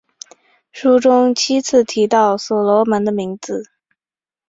[0.71, 3.69] 书中七次提到所罗门的名字。